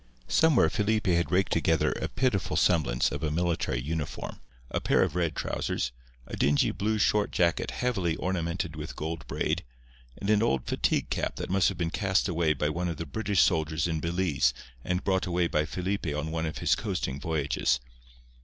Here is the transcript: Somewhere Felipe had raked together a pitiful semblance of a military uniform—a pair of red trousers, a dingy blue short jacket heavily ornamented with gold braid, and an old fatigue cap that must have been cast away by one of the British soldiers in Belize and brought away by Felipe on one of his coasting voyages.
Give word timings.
Somewhere 0.27 0.67
Felipe 0.71 1.05
had 1.15 1.29
raked 1.31 1.51
together 1.51 1.91
a 1.91 2.07
pitiful 2.09 2.57
semblance 2.57 3.11
of 3.11 3.21
a 3.21 3.29
military 3.29 3.79
uniform—a 3.79 4.79
pair 4.81 5.03
of 5.03 5.15
red 5.15 5.35
trousers, 5.35 5.91
a 6.25 6.35
dingy 6.35 6.71
blue 6.71 6.97
short 6.97 7.29
jacket 7.29 7.69
heavily 7.69 8.15
ornamented 8.15 8.75
with 8.75 8.95
gold 8.95 9.27
braid, 9.27 9.63
and 10.17 10.31
an 10.31 10.41
old 10.41 10.65
fatigue 10.65 11.11
cap 11.11 11.35
that 11.35 11.51
must 11.51 11.69
have 11.69 11.77
been 11.77 11.91
cast 11.91 12.27
away 12.27 12.53
by 12.53 12.67
one 12.69 12.87
of 12.87 12.97
the 12.97 13.05
British 13.05 13.43
soldiers 13.43 13.87
in 13.87 13.99
Belize 13.99 14.55
and 14.83 15.03
brought 15.03 15.27
away 15.27 15.45
by 15.45 15.65
Felipe 15.65 16.07
on 16.07 16.31
one 16.31 16.47
of 16.47 16.57
his 16.57 16.73
coasting 16.73 17.19
voyages. 17.19 17.79